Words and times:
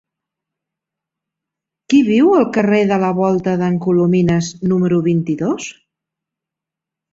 Qui 1.93 1.99
viu 2.07 2.31
al 2.37 2.47
carrer 2.57 2.81
de 2.93 2.99
la 3.05 3.13
Volta 3.19 3.55
d'en 3.61 3.79
Colomines 3.85 4.51
número 4.75 5.03
vint-i-dos? 5.11 5.71